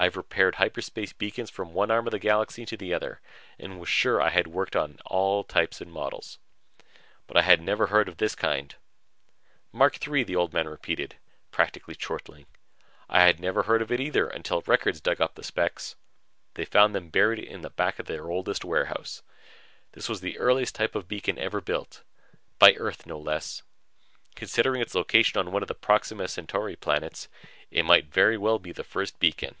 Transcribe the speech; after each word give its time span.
I 0.00 0.04
have 0.04 0.16
repaired 0.16 0.54
hyperspace 0.54 1.12
beacons 1.12 1.50
from 1.50 1.72
one 1.72 1.90
arm 1.90 2.06
of 2.06 2.12
the 2.12 2.20
Galaxy 2.20 2.64
to 2.66 2.76
the 2.76 2.94
other 2.94 3.20
and 3.58 3.80
was 3.80 3.88
sure 3.88 4.22
I 4.22 4.30
had 4.30 4.46
worked 4.46 4.76
on 4.76 5.00
every 5.10 5.42
type 5.48 5.74
or 5.82 5.86
model 5.86 6.22
made. 6.22 6.86
But 7.26 7.36
I 7.36 7.42
had 7.42 7.60
never 7.60 7.88
heard 7.88 8.08
of 8.08 8.18
this 8.18 8.36
kind. 8.36 8.76
"Mark 9.72 9.98
III," 10.06 10.22
the 10.22 10.36
Old 10.36 10.52
Man 10.52 10.68
repeated, 10.68 11.16
practically 11.50 11.96
chortling. 11.96 12.46
"I 13.08 13.32
never 13.32 13.64
heard 13.64 13.82
of 13.82 13.90
it 13.90 13.98
either 13.98 14.28
until 14.28 14.62
Records 14.68 15.00
dug 15.00 15.20
up 15.20 15.34
the 15.34 15.42
specs. 15.42 15.96
They 16.54 16.64
found 16.64 16.94
them 16.94 17.08
buried 17.08 17.40
in 17.40 17.62
the 17.62 17.68
back 17.70 17.98
of 17.98 18.06
their 18.06 18.30
oldest 18.30 18.64
warehouse. 18.64 19.24
This 19.94 20.08
was 20.08 20.20
the 20.20 20.38
earliest 20.38 20.76
type 20.76 20.94
of 20.94 21.08
beacon 21.08 21.40
ever 21.40 21.60
built 21.60 22.04
by 22.60 22.74
Earth, 22.74 23.04
no 23.04 23.18
less. 23.18 23.64
Considering 24.36 24.80
its 24.80 24.94
location 24.94 25.40
on 25.40 25.50
one 25.50 25.62
of 25.62 25.66
the 25.68 25.74
Proxima 25.74 26.28
Centauri 26.28 26.76
planets, 26.76 27.26
it 27.72 27.84
might 27.84 28.12
very 28.14 28.38
well 28.38 28.60
be 28.60 28.70
the 28.70 28.84
first 28.84 29.18
beacon." 29.18 29.56